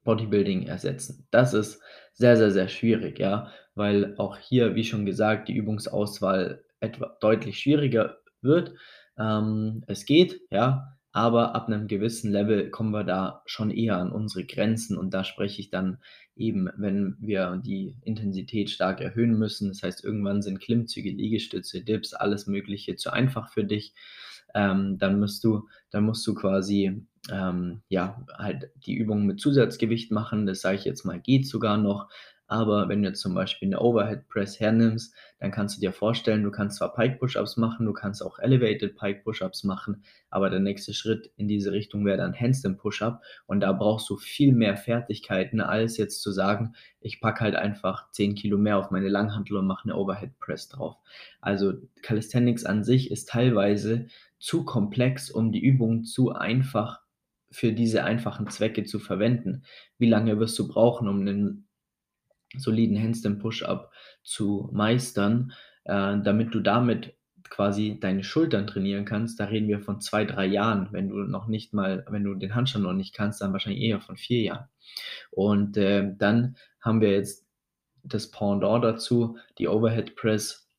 Bodybuilding 0.04 0.68
ersetzen. 0.68 1.28
Das 1.32 1.54
ist 1.54 1.82
sehr, 2.14 2.38
sehr, 2.38 2.52
sehr 2.52 2.68
schwierig, 2.70 3.20
ja, 3.20 3.52
weil 3.76 4.16
auch 4.18 4.38
hier, 4.38 4.76
wie 4.76 4.84
schon 4.84 5.06
gesagt, 5.06 5.48
die 5.50 5.56
Übungsauswahl 5.56 6.64
etwa 6.80 7.18
deutlich 7.22 7.60
schwieriger 7.60 8.18
wird. 8.42 8.74
Ähm, 9.18 9.84
es 9.88 10.06
geht, 10.06 10.42
ja, 10.52 10.98
aber 11.14 11.56
ab 11.56 11.68
'nem 11.70 11.88
gewissen 11.88 12.32
Level 12.32 12.70
kommen 12.70 12.92
wir 12.92 13.04
da 13.04 13.42
schon 13.46 13.70
eher 13.72 13.98
an 13.98 14.12
unsere 14.12 14.46
Grenzen 14.46 14.98
und 14.98 15.14
da 15.14 15.24
spreche 15.26 15.60
ich 15.62 15.70
dann 15.70 15.98
eben, 16.36 16.70
wenn 16.78 17.18
wir 17.20 17.62
die 17.64 17.98
Intensität 18.04 18.70
stark 18.70 19.02
erhöhen 19.02 19.38
müssen. 19.38 19.68
Das 19.70 19.84
heißt, 19.84 20.04
irgendwann 20.04 20.42
sind 20.42 20.60
Klimmzüge, 20.62 21.12
Liegestütze, 21.12 21.82
Dips, 21.84 22.14
alles 22.14 22.48
Mögliche 22.48 22.96
zu 22.96 23.12
einfach 23.12 23.50
für 23.52 23.64
dich. 23.66 23.94
Ähm, 24.56 24.98
dann 24.98 25.20
musst 25.20 25.44
du 25.44 25.68
dann 25.92 26.06
musst 26.06 26.26
du 26.28 26.34
quasi, 26.34 27.06
ähm, 27.32 27.82
ja, 27.90 28.26
halt 28.38 28.70
die 28.86 28.96
Übungen 28.96 29.26
mit 29.26 29.40
Zusatzgewicht 29.40 30.12
machen. 30.12 30.46
Das 30.46 30.62
sage 30.62 30.78
ich 30.78 30.86
jetzt 30.86 31.06
mal, 31.06 31.20
geht 31.20 31.48
sogar 31.48 31.78
noch. 31.78 32.10
Aber 32.52 32.90
wenn 32.90 33.02
du 33.02 33.08
jetzt 33.08 33.22
zum 33.22 33.34
Beispiel 33.34 33.70
'ne 33.70 33.80
Overhead 33.80 34.28
Press 34.28 34.60
hernimmst, 34.60 35.14
dann 35.40 35.52
kannst 35.52 35.78
du 35.78 35.82
dir 35.82 35.94
vorstellen, 35.94 36.44
du 36.44 36.52
kannst 36.52 36.78
zwar 36.80 36.94
Pike 36.94 37.16
Push-Ups 37.18 37.56
machen, 37.56 37.86
du 37.86 37.94
kannst 37.94 38.22
auch 38.22 38.40
Elevated 38.40 38.98
Pike 38.98 39.22
Push-Ups 39.24 39.64
machen, 39.64 40.04
aber 40.30 40.50
der 40.50 40.60
nächste 40.60 40.94
Schritt 40.94 41.32
in 41.38 41.48
diese 41.48 41.72
Richtung 41.72 42.06
wäre 42.06 42.18
dann 42.18 42.34
Handstand 42.38 42.78
Push-Up 42.78 43.22
und 43.48 43.62
da 43.62 43.72
brauchst 43.72 44.10
du 44.10 44.18
viel 44.18 44.52
mehr 44.52 44.76
Fertigkeiten, 44.76 45.62
als 45.62 45.96
jetzt 45.98 46.22
zu 46.22 46.32
sagen: 46.34 46.74
„Ich 47.00 47.22
packe 47.22 47.40
halt 47.40 47.56
einfach 47.56 48.12
10 48.12 48.36
Kilo 48.36 48.58
mehr 48.58 48.78
auf 48.78 48.92
meine 48.92 49.08
Langhantel 49.08 49.56
und 49.56 49.66
mache 49.66 49.88
'ne 49.88 49.96
Overhead 49.96 50.38
Press 50.40 50.68
drauf.“ 50.68 50.98
Also, 51.40 51.74
Calisthenics 52.02 52.66
an 52.66 52.84
sich 52.84 53.12
ist 53.12 53.30
teilweise 53.30 54.08
zu 54.40 54.66
komplex, 54.66 55.32
um 55.32 55.54
die 55.54 55.64
Übung 55.64 56.04
zu 56.04 56.34
einfach 56.34 57.00
für 57.50 57.72
diese 57.72 58.04
einfachen 58.04 58.50
Zwecke 58.50 58.84
zu 58.84 59.00
verwenden. 59.00 59.64
Wie 59.98 60.10
lange 60.10 60.38
wirst 60.40 60.60
du 60.60 60.68
brauchen, 60.68 61.08
um 61.08 61.24
'nen 61.24 61.66
soliden 62.58 63.02
Handstand 63.02 63.40
Push-Up 63.40 63.92
zu 64.24 64.70
meistern, 64.72 65.54
äh, 65.86 66.18
damit 66.22 66.54
du 66.54 66.60
damit 66.60 67.16
quasi 67.52 68.00
deine 68.00 68.24
Schultern 68.24 68.66
trainieren 68.66 69.06
kannst, 69.06 69.40
da 69.40 69.46
reden 69.46 69.68
wir 69.68 69.82
von 69.82 70.00
zwei, 70.00 70.26
drei 70.26 70.46
Jahren. 70.46 70.88
Wenn 70.92 71.10
du 71.10 71.18
noch 71.18 71.48
nicht 71.48 71.74
mal, 71.74 72.06
wenn 72.10 72.24
du 72.24 72.34
den 72.34 72.56
Handstand 72.56 72.86
noch 72.86 72.94
nicht 72.94 73.14
kannst, 73.14 73.42
dann 73.42 73.52
wahrscheinlich 73.52 73.84
eher 73.84 74.00
von 74.00 74.18
vier 74.18 74.42
Jahren. 74.42 74.70
Und 75.30 75.78
äh, 75.78 76.16
dann 76.18 76.56
haben 76.80 77.02
wir 77.02 77.12
jetzt 77.12 77.46
das 78.04 78.32
Pendant 78.32 78.84
dazu, 78.84 79.38
die 79.58 79.68
Overhead 79.68 80.16
Press. 80.16 80.70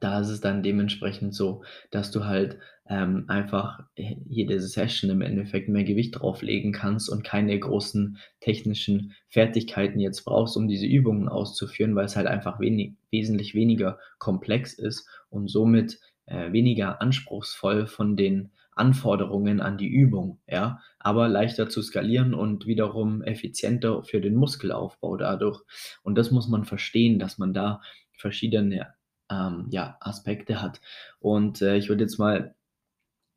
Da 0.00 0.20
ist 0.20 0.28
es 0.28 0.40
dann 0.40 0.62
dementsprechend 0.62 1.34
so, 1.34 1.62
dass 1.90 2.10
du 2.10 2.24
halt 2.24 2.58
ähm, 2.88 3.24
einfach 3.28 3.80
jede 3.94 4.60
Session 4.60 5.10
im 5.10 5.20
Endeffekt 5.20 5.68
mehr 5.68 5.84
Gewicht 5.84 6.18
drauflegen 6.18 6.72
kannst 6.72 7.10
und 7.10 7.22
keine 7.22 7.58
großen 7.58 8.18
technischen 8.40 9.12
Fertigkeiten 9.28 10.00
jetzt 10.00 10.24
brauchst, 10.24 10.56
um 10.56 10.68
diese 10.68 10.86
Übungen 10.86 11.28
auszuführen, 11.28 11.94
weil 11.94 12.06
es 12.06 12.16
halt 12.16 12.26
einfach 12.26 12.60
wenig, 12.60 12.94
wesentlich 13.10 13.54
weniger 13.54 13.98
komplex 14.18 14.72
ist 14.74 15.06
und 15.28 15.48
somit 15.48 16.00
äh, 16.26 16.50
weniger 16.52 17.02
anspruchsvoll 17.02 17.86
von 17.86 18.16
den 18.16 18.50
Anforderungen 18.74 19.60
an 19.60 19.76
die 19.76 19.88
Übung, 19.88 20.38
ja, 20.46 20.80
aber 20.98 21.28
leichter 21.28 21.68
zu 21.68 21.82
skalieren 21.82 22.32
und 22.32 22.66
wiederum 22.66 23.22
effizienter 23.22 24.02
für 24.04 24.20
den 24.20 24.36
Muskelaufbau 24.36 25.16
dadurch. 25.16 25.60
Und 26.02 26.16
das 26.16 26.30
muss 26.30 26.48
man 26.48 26.64
verstehen, 26.64 27.18
dass 27.18 27.38
man 27.38 27.52
da 27.52 27.82
verschiedene 28.16 28.94
ähm, 29.30 29.66
ja, 29.70 29.96
Aspekte 30.00 30.62
hat. 30.62 30.80
Und 31.18 31.60
äh, 31.60 31.76
ich 31.76 31.88
würde 31.88 32.04
jetzt 32.04 32.18
mal 32.18 32.54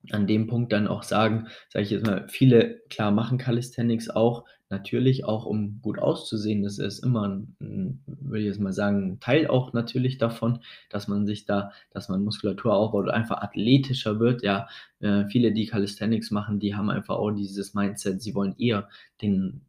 an 0.09 0.27
dem 0.27 0.47
Punkt 0.47 0.71
dann 0.73 0.87
auch 0.87 1.03
sagen, 1.03 1.47
sage 1.69 1.83
ich 1.83 1.91
jetzt 1.91 2.05
mal, 2.05 2.27
viele, 2.27 2.81
klar, 2.89 3.11
machen 3.11 3.37
Calisthenics 3.37 4.09
auch, 4.09 4.45
natürlich 4.69 5.25
auch, 5.25 5.45
um 5.45 5.79
gut 5.81 5.99
auszusehen. 5.99 6.63
Das 6.63 6.79
ist 6.79 6.99
immer 6.99 7.27
ein, 7.27 8.01
würde 8.05 8.39
ich 8.39 8.45
jetzt 8.45 8.59
mal 8.59 8.73
sagen, 8.73 9.19
Teil 9.19 9.47
auch 9.47 9.73
natürlich 9.73 10.17
davon, 10.17 10.59
dass 10.89 11.07
man 11.07 11.27
sich 11.27 11.45
da, 11.45 11.71
dass 11.91 12.09
man 12.09 12.23
Muskulatur 12.23 12.73
aufbaut 12.73 13.03
oder 13.03 13.13
einfach 13.13 13.41
athletischer 13.41 14.19
wird. 14.19 14.43
Ja, 14.43 14.67
äh, 15.01 15.25
viele, 15.25 15.51
die 15.51 15.67
Calisthenics 15.67 16.31
machen, 16.31 16.59
die 16.59 16.75
haben 16.75 16.89
einfach 16.89 17.15
auch 17.17 17.31
dieses 17.31 17.73
Mindset, 17.73 18.21
sie 18.21 18.33
wollen 18.33 18.55
eher 18.57 18.89
den 19.21 19.61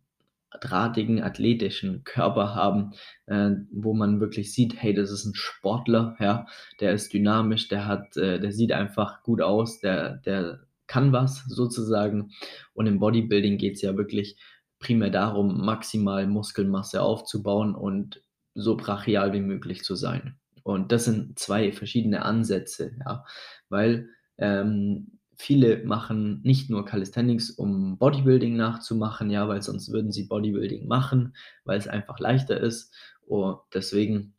drahtigen, 0.61 1.23
athletischen 1.23 2.05
Körper 2.05 2.55
haben, 2.55 2.93
äh, 3.27 3.51
wo 3.73 3.95
man 3.95 4.21
wirklich 4.21 4.53
sieht, 4.53 4.75
hey, 4.81 4.95
das 4.95 5.11
ist 5.11 5.25
ein 5.25 5.35
Sportler, 5.35 6.17
ja, 6.21 6.47
der 6.81 6.93
ist 6.93 7.13
dynamisch, 7.13 7.69
der 7.69 7.87
hat, 7.87 8.17
äh, 8.17 8.41
der 8.41 8.53
sieht 8.53 8.73
einfach 8.73 9.23
gut 9.23 9.41
aus, 9.41 9.81
der, 9.81 10.17
der 10.19 10.61
kann 10.87 11.13
was 11.13 11.45
sozusagen. 11.47 12.33
Und 12.75 12.87
im 12.87 12.99
Bodybuilding 12.99 13.57
geht 13.59 13.77
es 13.77 13.83
ja 13.83 13.97
wirklich 13.97 14.37
primär 14.79 15.11
darum, 15.11 15.65
maximal 15.65 16.27
Muskelmasse 16.27 17.03
aufzubauen 17.03 17.75
und 17.75 18.23
so 18.55 18.77
brachial 18.77 19.33
wie 19.33 19.41
möglich 19.41 19.85
zu 19.85 19.95
sein. 19.95 20.39
Und 20.65 20.93
das 20.93 21.07
sind 21.07 21.39
zwei 21.39 21.73
verschiedene 21.73 22.25
Ansätze, 22.25 22.93
ja, 23.05 23.25
weil 23.69 24.09
ähm, 24.39 25.19
viele 25.37 25.85
machen 25.85 26.41
nicht 26.43 26.71
nur 26.71 26.85
Calisthenics, 26.85 27.51
um 27.51 27.99
Bodybuilding 27.99 28.57
nachzumachen, 28.57 29.31
ja, 29.31 29.49
weil 29.49 29.63
sonst 29.63 29.93
würden 29.93 30.13
sie 30.13 30.25
Bodybuilding 30.25 30.87
machen, 30.87 31.35
weil 31.65 31.79
es 31.79 31.89
einfach 31.89 32.19
leichter 32.19 32.61
ist. 32.61 32.95
Und 33.27 33.59
deswegen 33.75 34.35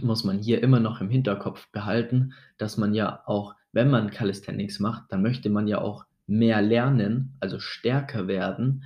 muss 0.00 0.24
man 0.24 0.38
hier 0.38 0.62
immer 0.62 0.80
noch 0.80 1.00
im 1.00 1.10
Hinterkopf 1.10 1.70
behalten, 1.72 2.32
dass 2.56 2.76
man 2.76 2.94
ja 2.94 3.22
auch, 3.26 3.54
wenn 3.72 3.90
man 3.90 4.10
Calisthenics 4.10 4.80
macht, 4.80 5.04
dann 5.10 5.22
möchte 5.22 5.50
man 5.50 5.66
ja 5.66 5.80
auch 5.80 6.04
mehr 6.26 6.62
lernen, 6.62 7.36
also 7.40 7.58
stärker 7.58 8.28
werden, 8.28 8.84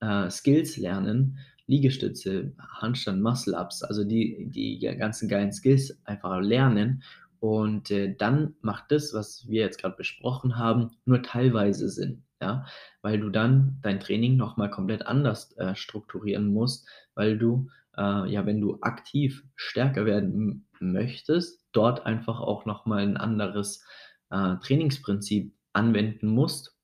äh, 0.00 0.28
Skills 0.28 0.76
lernen, 0.76 1.38
Liegestütze, 1.66 2.52
Handstand, 2.58 3.22
Muscle-Ups, 3.22 3.84
also 3.84 4.02
die, 4.02 4.48
die 4.50 4.80
ganzen 4.98 5.28
geilen 5.28 5.52
Skills 5.52 6.00
einfach 6.04 6.40
lernen 6.40 7.04
und 7.40 7.90
äh, 7.90 8.14
dann 8.14 8.54
macht 8.60 8.92
das, 8.92 9.14
was 9.14 9.48
wir 9.48 9.62
jetzt 9.62 9.80
gerade 9.80 9.96
besprochen 9.96 10.58
haben, 10.58 10.90
nur 11.06 11.22
teilweise 11.22 11.88
Sinn, 11.88 12.24
ja, 12.40 12.66
weil 13.02 13.18
du 13.18 13.30
dann 13.30 13.78
dein 13.82 13.98
Training 13.98 14.36
nochmal 14.36 14.70
komplett 14.70 15.06
anders 15.06 15.56
äh, 15.56 15.74
strukturieren 15.74 16.52
musst, 16.52 16.86
weil 17.14 17.38
du, 17.38 17.68
äh, 17.96 18.30
ja, 18.30 18.44
wenn 18.44 18.60
du 18.60 18.78
aktiv 18.82 19.42
stärker 19.56 20.04
werden 20.04 20.68
möchtest, 20.80 21.66
dort 21.72 22.04
einfach 22.06 22.40
auch 22.40 22.66
nochmal 22.66 23.00
ein 23.02 23.16
anderes 23.16 23.84
äh, 24.30 24.56
Trainingsprinzip 24.56 25.54
anwenden 25.72 26.28
musst, 26.28 26.76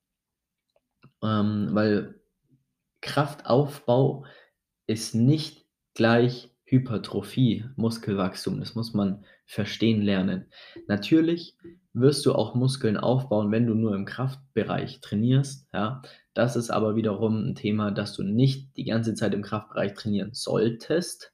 ähm, 1.21 1.69
weil 1.71 2.19
Kraftaufbau 3.01 4.25
ist 4.87 5.13
nicht 5.13 5.65
gleich 5.93 6.49
Hypertrophie, 6.69 7.63
Muskelwachstum. 7.77 8.59
Das 8.59 8.75
muss 8.75 8.93
man 8.93 9.23
verstehen 9.45 10.01
lernen. 10.01 10.47
Natürlich 10.87 11.55
wirst 11.93 12.25
du 12.25 12.33
auch 12.33 12.55
Muskeln 12.55 12.97
aufbauen, 12.97 13.51
wenn 13.51 13.65
du 13.65 13.73
nur 13.73 13.95
im 13.95 14.03
Kraftbereich 14.03 14.99
trainierst. 14.99 15.65
Ja, 15.73 16.01
das 16.33 16.57
ist 16.57 16.69
aber 16.69 16.97
wiederum 16.97 17.49
ein 17.49 17.55
Thema, 17.55 17.91
dass 17.91 18.13
du 18.13 18.23
nicht 18.23 18.75
die 18.75 18.83
ganze 18.83 19.15
Zeit 19.15 19.33
im 19.33 19.43
Kraftbereich 19.43 19.93
trainieren 19.93 20.31
solltest, 20.33 21.33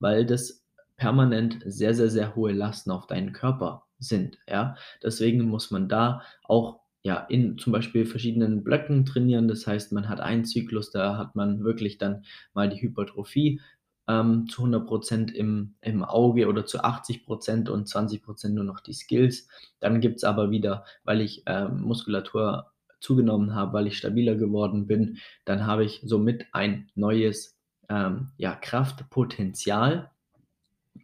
weil 0.00 0.26
das 0.26 0.64
permanent 0.96 1.60
sehr, 1.64 1.94
sehr, 1.94 2.10
sehr 2.10 2.34
hohe 2.34 2.52
Lasten 2.52 2.90
auf 2.90 3.06
deinen 3.06 3.32
Körper 3.32 3.84
sind. 4.00 4.38
Ja, 4.48 4.74
deswegen 5.00 5.48
muss 5.48 5.70
man 5.70 5.88
da 5.88 6.22
auch 6.42 6.80
ja, 7.04 7.18
in 7.28 7.58
zum 7.58 7.72
Beispiel 7.72 8.04
verschiedenen 8.04 8.62
Blöcken 8.64 9.04
trainieren. 9.04 9.48
Das 9.48 9.66
heißt, 9.66 9.92
man 9.92 10.08
hat 10.08 10.20
einen 10.20 10.44
Zyklus, 10.44 10.90
da 10.90 11.18
hat 11.18 11.34
man 11.34 11.64
wirklich 11.64 11.98
dann 11.98 12.24
mal 12.52 12.68
die 12.68 12.80
Hypertrophie 12.80 13.60
ähm, 14.08 14.48
zu 14.48 14.64
100% 14.64 15.32
im, 15.32 15.74
im 15.80 16.04
Auge 16.04 16.48
oder 16.48 16.66
zu 16.66 16.82
80% 16.82 17.68
und 17.68 17.88
20% 17.88 18.48
nur 18.50 18.64
noch 18.64 18.80
die 18.80 18.92
Skills. 18.92 19.48
Dann 19.80 20.00
gibt 20.00 20.16
es 20.16 20.24
aber 20.24 20.50
wieder, 20.50 20.84
weil 21.04 21.20
ich 21.20 21.42
ähm, 21.46 21.82
Muskulatur 21.82 22.72
zugenommen 23.00 23.54
habe, 23.54 23.74
weil 23.74 23.86
ich 23.86 23.98
stabiler 23.98 24.36
geworden 24.36 24.86
bin, 24.86 25.18
dann 25.44 25.66
habe 25.66 25.84
ich 25.84 26.00
somit 26.04 26.46
ein 26.52 26.90
neues 26.94 27.58
ähm, 27.88 28.30
ja, 28.36 28.54
Kraftpotenzial 28.54 30.10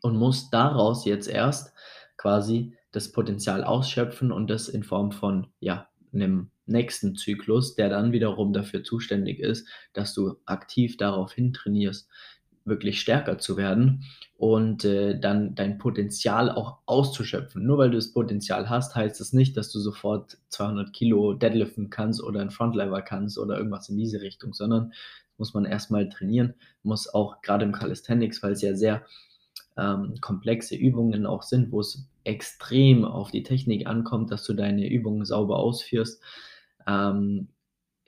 und 0.03 0.17
muss 0.17 0.49
daraus 0.51 1.05
jetzt 1.05 1.29
erst 1.29 1.75
quasi 2.17 2.77
das 2.93 3.13
Potenzial 3.13 3.65
ausschöpfen 3.65 4.33
und 4.33 4.49
das 4.49 4.69
in 4.69 4.85
Form 4.85 5.13
von 5.13 5.49
ja, 5.61 5.89
einem 6.13 6.51
nächsten 6.67 7.17
Zyklus, 7.17 7.75
der 7.75 7.89
dann 7.89 8.13
wiederum 8.13 8.53
dafür 8.53 8.85
zuständig 8.85 9.41
ist, 9.41 9.69
dass 9.93 10.15
du 10.15 10.37
aktiv 10.47 10.97
darauf 10.97 11.33
hin 11.33 11.53
trainierst 11.53 12.09
wirklich 12.69 13.01
stärker 13.01 13.39
zu 13.39 13.57
werden 13.57 14.05
und 14.37 14.85
äh, 14.85 15.19
dann 15.19 15.55
dein 15.55 15.79
Potenzial 15.79 16.51
auch 16.51 16.79
auszuschöpfen. 16.87 17.65
Nur 17.65 17.79
weil 17.79 17.91
du 17.91 17.97
das 17.97 18.13
Potenzial 18.13 18.69
hast, 18.71 18.95
heißt 18.95 19.21
das 19.21 19.33
nicht, 19.33 19.57
dass 19.57 19.71
du 19.73 19.81
sofort 19.81 20.39
200 20.49 20.93
Kilo 20.93 21.35
deadliften 21.35 21.91
kannst 21.91 22.23
oder 22.23 22.41
ein 22.41 22.51
Frontlever 22.51 23.03
kannst 23.03 23.39
oder 23.39 23.59
irgendwas 23.59 23.89
in 23.89 23.97
diese 23.97 24.21
Richtung, 24.21 24.55
sondern 24.55 24.93
muss 25.39 25.55
man 25.55 25.65
erstmal 25.65 26.09
trainieren, 26.09 26.55
muss 26.83 27.13
auch 27.13 27.41
gerade 27.43 27.65
im 27.65 27.73
Calisthenics, 27.73 28.43
weil 28.43 28.53
es 28.53 28.63
ja 28.63 28.75
sehr 28.75 29.05
ähm, 29.77 30.15
komplexe 30.21 30.77
Übungen 30.77 31.27
auch 31.27 31.43
sind, 31.43 31.73
wo 31.73 31.81
es 31.81 32.09
extrem 32.25 33.05
auf 33.05 33.31
die 33.31 33.45
Technik 33.45 33.87
ankommt, 33.87 34.31
dass 34.31 34.45
du 34.45 34.53
deine 34.53 34.89
Übungen 34.89 35.25
sauber 35.25 35.57
ausführst, 35.59 36.23
ähm, 36.87 37.49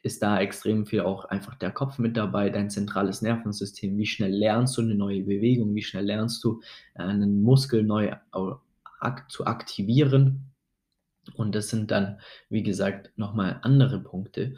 ist 0.03 0.23
da 0.23 0.41
extrem 0.41 0.87
viel 0.87 1.01
auch 1.01 1.25
einfach 1.27 1.55
der 1.55 1.71
Kopf 1.71 1.99
mit 1.99 2.17
dabei, 2.17 2.51
dein 2.51 2.71
zentrales 2.71 3.23
Nervensystem. 3.23 3.97
Wie 3.99 4.07
schnell 4.07 4.33
lernst 4.33 4.77
du 4.77 4.83
eine 4.83 4.95
neue 4.95 5.23
Bewegung? 5.23 5.75
Wie 5.75 5.83
schnell 5.83 6.05
lernst 6.05 6.43
du 6.45 6.61
äh, 6.95 7.03
einen 7.03 7.43
Muskel 7.43 7.83
neu 7.83 8.15
zu 9.29 9.47
aktivieren? 9.47 10.53
Und 11.35 11.55
das 11.55 11.69
sind 11.69 11.91
dann, 11.91 12.19
wie 12.49 12.63
gesagt, 12.63 13.13
nochmal 13.17 13.61
andere 13.63 14.01
Punkte. 14.01 14.55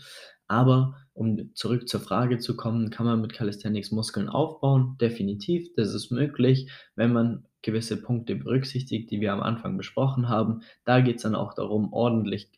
Aber 0.48 0.96
um 1.14 1.54
zurück 1.54 1.88
zur 1.88 2.00
Frage 2.00 2.38
zu 2.38 2.56
kommen, 2.56 2.90
kann 2.90 3.06
man 3.06 3.20
mit 3.20 3.32
Calisthenics 3.32 3.90
Muskeln 3.90 4.28
aufbauen? 4.28 4.96
Definitiv, 5.00 5.74
das 5.76 5.94
ist 5.94 6.10
möglich, 6.10 6.70
wenn 6.94 7.12
man 7.12 7.46
gewisse 7.62 8.00
Punkte 8.00 8.36
berücksichtigt, 8.36 9.10
die 9.10 9.20
wir 9.20 9.32
am 9.32 9.40
Anfang 9.40 9.76
besprochen 9.76 10.28
haben. 10.28 10.62
Da 10.84 11.00
geht 11.00 11.16
es 11.16 11.22
dann 11.22 11.34
auch 11.34 11.54
darum, 11.54 11.92
ordentlich 11.92 12.50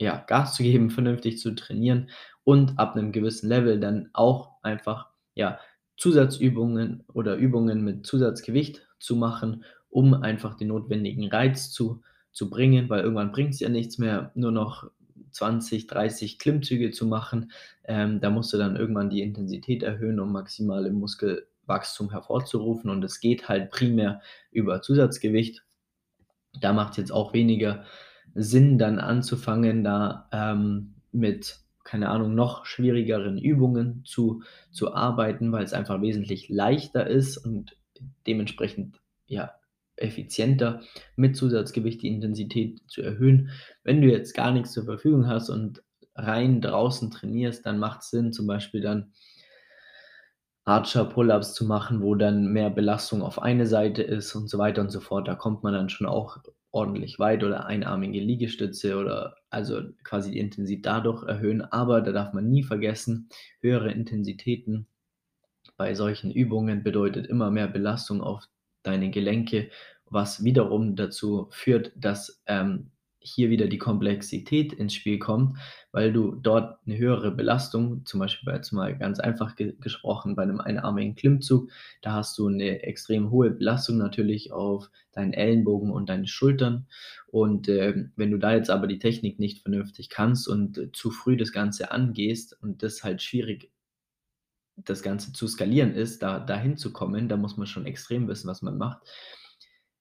ja, 0.00 0.24
Gas 0.26 0.54
zu 0.54 0.62
geben, 0.62 0.90
vernünftig 0.90 1.38
zu 1.38 1.54
trainieren 1.54 2.10
und 2.44 2.78
ab 2.78 2.94
einem 2.96 3.12
gewissen 3.12 3.48
Level 3.48 3.80
dann 3.80 4.10
auch 4.12 4.52
einfach 4.62 5.08
ja, 5.34 5.58
Zusatzübungen 5.96 7.04
oder 7.12 7.36
Übungen 7.36 7.82
mit 7.82 8.06
Zusatzgewicht 8.06 8.86
zu 8.98 9.16
machen, 9.16 9.64
um 9.88 10.14
einfach 10.14 10.56
den 10.56 10.68
notwendigen 10.68 11.28
Reiz 11.28 11.70
zu, 11.70 12.02
zu 12.32 12.50
bringen, 12.50 12.88
weil 12.88 13.02
irgendwann 13.02 13.32
bringt 13.32 13.54
es 13.54 13.60
ja 13.60 13.68
nichts 13.68 13.98
mehr, 13.98 14.30
nur 14.34 14.52
noch 14.52 14.90
20, 15.30 15.86
30 15.86 16.38
Klimmzüge 16.38 16.90
zu 16.90 17.06
machen. 17.06 17.52
Ähm, 17.84 18.20
da 18.20 18.30
musst 18.30 18.52
du 18.52 18.58
dann 18.58 18.76
irgendwann 18.76 19.10
die 19.10 19.22
Intensität 19.22 19.82
erhöhen, 19.82 20.20
um 20.20 20.32
maximale 20.32 20.90
Muskelwachstum 20.90 22.10
hervorzurufen. 22.10 22.90
Und 22.90 23.04
es 23.04 23.20
geht 23.20 23.48
halt 23.48 23.70
primär 23.70 24.20
über 24.50 24.82
Zusatzgewicht. 24.82 25.62
Da 26.60 26.72
macht 26.72 26.92
es 26.92 26.96
jetzt 26.96 27.12
auch 27.12 27.32
weniger 27.34 27.84
Sinn, 28.36 28.78
dann 28.78 28.98
anzufangen, 28.98 29.82
da 29.82 30.28
ähm, 30.32 30.94
mit, 31.12 31.60
keine 31.84 32.08
Ahnung, 32.10 32.34
noch 32.34 32.66
schwierigeren 32.66 33.38
Übungen 33.38 34.02
zu, 34.04 34.42
zu 34.70 34.94
arbeiten, 34.94 35.52
weil 35.52 35.64
es 35.64 35.72
einfach 35.72 36.00
wesentlich 36.02 36.48
leichter 36.48 37.06
ist 37.06 37.38
und 37.38 37.76
dementsprechend 38.26 39.00
ja 39.26 39.52
effizienter 39.96 40.82
mit 41.16 41.36
Zusatzgewicht 41.36 42.02
die 42.02 42.08
Intensität 42.08 42.80
zu 42.86 43.02
erhöhen. 43.02 43.50
Wenn 43.82 44.02
du 44.02 44.08
jetzt 44.08 44.34
gar 44.34 44.52
nichts 44.52 44.72
zur 44.72 44.84
Verfügung 44.84 45.26
hast 45.26 45.48
und 45.48 45.82
rein 46.14 46.60
draußen 46.60 47.10
trainierst, 47.10 47.64
dann 47.64 47.78
macht 47.78 48.02
es 48.02 48.10
Sinn, 48.10 48.32
zum 48.32 48.46
Beispiel 48.46 48.80
dann 48.80 49.12
Archer 50.64 51.04
Pull-ups 51.04 51.54
zu 51.54 51.64
machen, 51.64 52.02
wo 52.02 52.16
dann 52.16 52.52
mehr 52.52 52.70
Belastung 52.70 53.22
auf 53.22 53.40
eine 53.40 53.66
Seite 53.66 54.02
ist 54.02 54.34
und 54.34 54.48
so 54.48 54.58
weiter 54.58 54.82
und 54.82 54.90
so 54.90 55.00
fort. 55.00 55.28
Da 55.28 55.34
kommt 55.34 55.62
man 55.62 55.72
dann 55.72 55.88
schon 55.88 56.08
auch 56.08 56.38
ordentlich 56.76 57.18
weit 57.18 57.42
oder 57.42 57.64
einarmige 57.64 58.20
Liegestütze 58.20 58.98
oder 58.98 59.36
also 59.48 59.80
quasi 60.04 60.30
die 60.30 60.38
Intensität 60.38 60.84
dadurch 60.84 61.24
erhöhen. 61.26 61.62
Aber 61.62 62.02
da 62.02 62.12
darf 62.12 62.34
man 62.34 62.50
nie 62.50 62.62
vergessen, 62.62 63.30
höhere 63.60 63.90
Intensitäten 63.90 64.86
bei 65.78 65.94
solchen 65.94 66.30
Übungen 66.30 66.82
bedeutet 66.82 67.26
immer 67.26 67.50
mehr 67.50 67.66
Belastung 67.66 68.20
auf 68.20 68.44
deine 68.82 69.10
Gelenke, 69.10 69.70
was 70.04 70.44
wiederum 70.44 70.96
dazu 70.96 71.48
führt, 71.50 71.92
dass 71.96 72.42
ähm, 72.46 72.90
hier 73.26 73.50
wieder 73.50 73.66
die 73.66 73.78
Komplexität 73.78 74.72
ins 74.72 74.94
Spiel 74.94 75.18
kommt, 75.18 75.58
weil 75.92 76.12
du 76.12 76.34
dort 76.34 76.78
eine 76.86 76.96
höhere 76.96 77.30
Belastung, 77.30 78.04
zum 78.06 78.20
Beispiel 78.20 78.52
jetzt 78.52 78.72
mal 78.72 78.96
ganz 78.96 79.20
einfach 79.20 79.56
ge 79.56 79.74
gesprochen, 79.80 80.36
bei 80.36 80.42
einem 80.42 80.60
einarmigen 80.60 81.14
Klimmzug, 81.14 81.70
da 82.02 82.12
hast 82.12 82.38
du 82.38 82.48
eine 82.48 82.82
extrem 82.82 83.30
hohe 83.30 83.50
Belastung 83.50 83.98
natürlich 83.98 84.52
auf 84.52 84.90
deinen 85.12 85.32
Ellenbogen 85.32 85.90
und 85.90 86.08
deine 86.08 86.26
Schultern. 86.26 86.86
Und 87.26 87.68
äh, 87.68 88.06
wenn 88.16 88.30
du 88.30 88.38
da 88.38 88.54
jetzt 88.54 88.70
aber 88.70 88.86
die 88.86 88.98
Technik 88.98 89.38
nicht 89.38 89.62
vernünftig 89.62 90.08
kannst 90.08 90.48
und 90.48 90.78
äh, 90.78 90.92
zu 90.92 91.10
früh 91.10 91.36
das 91.36 91.52
Ganze 91.52 91.90
angehst 91.90 92.56
und 92.62 92.82
das 92.82 93.02
halt 93.02 93.22
schwierig 93.22 93.70
das 94.76 95.02
Ganze 95.02 95.32
zu 95.32 95.48
skalieren 95.48 95.94
ist, 95.94 96.22
da 96.22 96.38
dahin 96.38 96.76
zu 96.76 96.92
kommen, 96.92 97.28
da 97.28 97.36
muss 97.36 97.56
man 97.56 97.66
schon 97.66 97.86
extrem 97.86 98.28
wissen, 98.28 98.48
was 98.48 98.62
man 98.62 98.76
macht, 98.76 99.06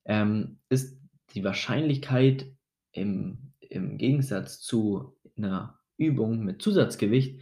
ähm, 0.06 0.60
ist 0.70 1.00
die 1.34 1.44
Wahrscheinlichkeit 1.44 2.48
im, 2.96 3.38
im 3.60 3.98
Gegensatz 3.98 4.62
zu 4.62 5.16
einer 5.38 5.80
Übung 5.98 6.44
mit 6.44 6.62
Zusatzgewicht 6.62 7.40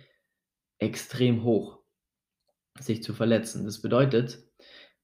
extrem 0.79 1.43
hoch, 1.43 1.79
sich 2.79 3.03
zu 3.03 3.13
verletzen. 3.13 3.65
Das 3.65 3.81
bedeutet, 3.81 4.43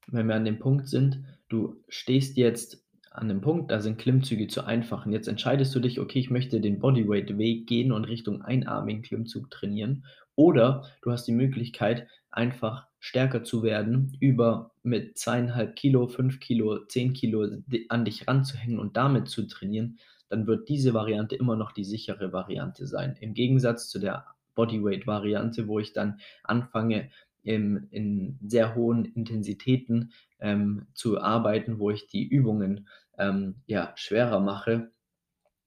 wenn 0.07 0.27
wir 0.27 0.35
an 0.35 0.45
dem 0.45 0.59
Punkt 0.59 0.87
sind, 0.87 1.23
du 1.49 1.83
stehst 1.87 2.37
jetzt 2.37 2.85
an 3.11 3.27
dem 3.27 3.41
Punkt, 3.41 3.71
da 3.71 3.79
sind 3.79 3.97
Klimmzüge 3.97 4.47
zu 4.47 4.63
einfach. 4.63 5.05
Und 5.05 5.13
jetzt 5.13 5.27
entscheidest 5.27 5.73
du 5.75 5.79
dich, 5.79 5.99
okay, 5.99 6.19
ich 6.19 6.29
möchte 6.29 6.61
den 6.61 6.79
Bodyweight-Weg 6.79 7.67
gehen 7.67 7.91
und 7.91 8.05
Richtung 8.05 8.41
einarmigen 8.41 9.01
Klimmzug 9.01 9.49
trainieren. 9.49 10.05
Oder 10.35 10.85
du 11.01 11.11
hast 11.11 11.25
die 11.25 11.33
Möglichkeit, 11.33 12.07
einfach 12.31 12.87
stärker 12.99 13.43
zu 13.43 13.63
werden, 13.63 14.15
über 14.19 14.71
mit 14.83 15.17
zweieinhalb 15.17 15.75
Kilo, 15.75 16.07
fünf 16.07 16.39
Kilo, 16.39 16.85
zehn 16.85 17.13
Kilo 17.13 17.47
an 17.89 18.05
dich 18.05 18.27
ranzuhängen 18.27 18.79
und 18.79 18.95
damit 18.97 19.27
zu 19.27 19.47
trainieren, 19.47 19.97
dann 20.29 20.47
wird 20.47 20.69
diese 20.69 20.93
Variante 20.93 21.35
immer 21.35 21.55
noch 21.55 21.71
die 21.71 21.83
sichere 21.83 22.31
Variante 22.31 22.87
sein. 22.87 23.17
Im 23.19 23.33
Gegensatz 23.33 23.89
zu 23.89 23.99
der 23.99 24.25
Bodyweight-Variante, 24.55 25.67
wo 25.67 25.79
ich 25.79 25.93
dann 25.93 26.19
anfange, 26.43 27.09
im, 27.43 27.87
in 27.91 28.37
sehr 28.45 28.75
hohen 28.75 29.05
Intensitäten 29.05 30.11
ähm, 30.39 30.87
zu 30.93 31.21
arbeiten, 31.21 31.79
wo 31.79 31.89
ich 31.89 32.07
die 32.07 32.27
Übungen 32.27 32.87
ähm, 33.17 33.55
ja, 33.65 33.93
schwerer 33.95 34.39
mache. 34.39 34.91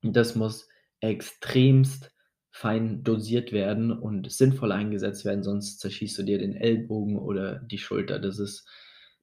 Das 0.03 0.35
muss 0.37 0.69
extremst 1.01 2.13
fein 2.51 3.03
dosiert 3.03 3.53
werden 3.53 3.91
und 3.91 4.31
sinnvoll 4.31 4.73
eingesetzt 4.73 5.25
werden, 5.25 5.43
sonst 5.43 5.81
zerschießt 5.81 6.19
du 6.19 6.23
dir 6.23 6.39
den 6.39 6.55
Ellbogen 6.55 7.19
oder 7.19 7.57
die 7.61 7.79
Schulter. 7.79 8.19
Das 8.19 8.39
ist 8.39 8.69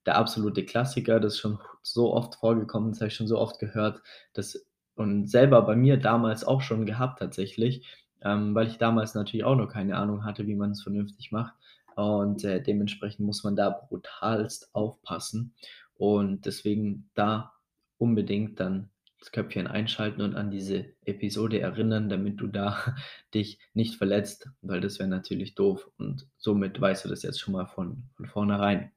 der 0.05 0.15
absolute 0.15 0.65
Klassiker, 0.65 1.19
das 1.19 1.33
ist 1.33 1.39
schon 1.39 1.59
so 1.83 2.13
oft 2.13 2.35
vorgekommen, 2.35 2.91
das 2.91 3.01
habe 3.01 3.09
ich 3.09 3.15
schon 3.15 3.27
so 3.27 3.37
oft 3.37 3.59
gehört, 3.59 4.01
das 4.33 4.65
und 4.99 5.27
selber 5.27 5.61
bei 5.61 5.75
mir 5.75 5.97
damals 5.97 6.43
auch 6.43 6.61
schon 6.61 6.85
gehabt 6.85 7.19
tatsächlich, 7.19 7.87
ähm, 8.21 8.53
weil 8.53 8.67
ich 8.67 8.77
damals 8.77 9.15
natürlich 9.15 9.45
auch 9.45 9.55
noch 9.55 9.69
keine 9.69 9.95
Ahnung 9.95 10.25
hatte, 10.25 10.45
wie 10.45 10.55
man 10.55 10.71
es 10.71 10.83
vernünftig 10.83 11.31
macht. 11.31 11.53
Und 11.95 12.43
äh, 12.43 12.61
dementsprechend 12.61 13.25
muss 13.25 13.43
man 13.43 13.55
da 13.55 13.69
brutalst 13.69 14.75
aufpassen. 14.75 15.53
Und 15.95 16.45
deswegen 16.45 17.09
da 17.15 17.53
unbedingt 17.97 18.59
dann 18.59 18.89
das 19.19 19.31
Köpfchen 19.31 19.67
einschalten 19.67 20.21
und 20.21 20.35
an 20.35 20.51
diese 20.51 20.85
Episode 21.05 21.59
erinnern, 21.59 22.09
damit 22.09 22.39
du 22.41 22.47
da 22.47 22.77
dich 23.33 23.59
nicht 23.73 23.95
verletzt, 23.95 24.49
weil 24.61 24.81
das 24.81 24.99
wäre 24.99 25.09
natürlich 25.09 25.55
doof. 25.55 25.89
Und 25.97 26.27
somit 26.37 26.79
weißt 26.79 27.05
du 27.05 27.09
das 27.09 27.23
jetzt 27.23 27.39
schon 27.39 27.53
mal 27.53 27.67
von, 27.67 28.03
von 28.15 28.25
vornherein. 28.25 28.91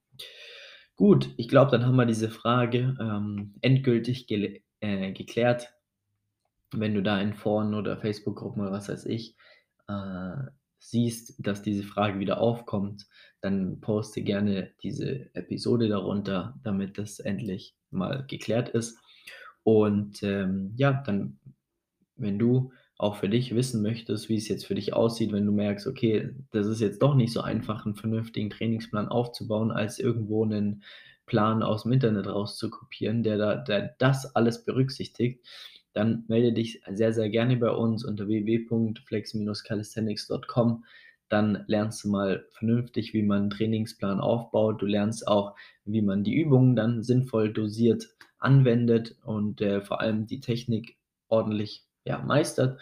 Gut, 0.97 1.31
ich 1.37 1.49
glaube, 1.49 1.71
dann 1.71 1.87
haben 1.87 1.97
wir 1.97 2.07
diese 2.07 2.31
Frage 2.31 2.97
ähm, 3.01 3.55
endgültig 3.61 4.29
äh, 4.31 5.13
geklärt. 5.13 5.73
Wenn 6.73 6.95
du 6.95 7.03
da 7.03 7.21
in 7.21 7.35
Foren 7.35 7.75
oder 7.75 7.99
Facebook-Gruppen 7.99 8.63
oder 8.63 8.73
was 8.73 8.89
weiß 8.89 9.07
ich 9.07 9.37
äh, 9.89 10.37
siehst, 10.79 11.35
dass 11.39 11.63
diese 11.63 11.85
Frage 11.85 12.19
wieder 12.19 12.41
aufkommt, 12.41 13.07
dann 13.41 13.81
poste 13.81 14.23
gerne 14.23 14.73
diese 14.83 15.35
Episode 15.35 15.89
darunter, 15.89 16.59
damit 16.63 16.99
das 16.99 17.21
endlich 17.21 17.77
mal 17.91 18.25
geklärt 18.27 18.71
ist. 18.71 18.99
Und 19.63 20.23
ähm, 20.23 20.73
ja, 20.77 20.93
dann, 21.07 21.39
wenn 22.17 22.39
du 22.39 22.73
auch 22.99 23.17
für 23.17 23.29
dich 23.29 23.55
wissen 23.55 23.83
möchtest, 23.83 24.29
wie 24.29 24.37
es 24.37 24.49
jetzt 24.49 24.67
für 24.67 24.75
dich 24.75 24.93
aussieht, 24.95 25.33
wenn 25.33 25.47
du 25.47 25.53
merkst, 25.53 25.87
okay, 25.87 26.35
das 26.51 26.67
ist 26.67 26.81
jetzt 26.81 27.03
doch 27.03 27.15
nicht 27.15 27.33
so 27.33 27.41
einfach, 27.41 27.85
einen 27.85 27.97
vernünftigen 27.97 28.51
Trainingsplan 28.51 29.09
aufzubauen, 29.09 29.71
als 29.71 29.99
irgendwo 29.99 30.45
einen 30.45 30.83
Plan 31.27 31.63
aus 31.63 31.85
dem 31.85 31.93
Internet 31.93 32.27
rauszukopieren, 32.27 33.23
der, 33.23 33.39
da, 33.39 33.57
der 33.57 33.95
das 33.99 34.35
alles 34.37 34.65
berücksichtigt, 34.65 35.47
dann 35.93 36.25
melde 36.29 36.53
dich 36.53 36.81
sehr, 36.91 37.13
sehr 37.13 37.29
gerne 37.29 37.57
bei 37.57 37.71
uns 37.71 38.05
unter 38.05 38.29
www.flex-calisthenics.com. 38.29 40.85
Dann 41.29 41.65
lernst 41.67 42.05
du 42.05 42.09
mal 42.09 42.47
vernünftig, 42.51 43.13
wie 43.15 43.23
man 43.23 43.43
einen 43.43 43.51
Trainingsplan 43.51 44.21
aufbaut. 44.21 44.83
Du 44.83 44.87
lernst 44.87 45.27
auch, 45.27 45.57
wie 45.85 46.03
man 46.03 46.23
die 46.25 46.35
Übungen 46.35 46.77
dann 46.77 47.03
sinnvoll 47.03 47.53
dosiert 47.53 48.09
anwendet 48.39 49.17
und 49.25 49.61
äh, 49.61 49.81
vor 49.81 50.01
allem 50.01 50.27
die 50.27 50.41
Technik 50.41 50.97
ordentlich 51.29 51.85
ja, 52.05 52.19
meistert. 52.19 52.81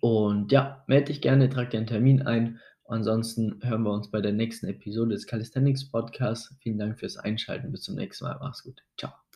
Und 0.00 0.52
ja, 0.52 0.84
melde 0.86 1.06
dich 1.06 1.20
gerne, 1.20 1.48
trag 1.48 1.70
dir 1.70 1.78
einen 1.78 1.86
Termin 1.86 2.22
ein. 2.22 2.60
Ansonsten 2.86 3.60
hören 3.62 3.84
wir 3.84 3.92
uns 3.92 4.10
bei 4.10 4.20
der 4.20 4.32
nächsten 4.32 4.66
Episode 4.66 5.14
des 5.14 5.26
Calisthenics 5.26 5.90
Podcasts. 5.90 6.54
Vielen 6.60 6.78
Dank 6.78 6.98
fürs 6.98 7.16
Einschalten. 7.16 7.72
Bis 7.72 7.82
zum 7.82 7.94
nächsten 7.94 8.24
Mal. 8.24 8.38
Mach's 8.40 8.64
gut. 8.64 8.82
Ciao. 8.98 9.22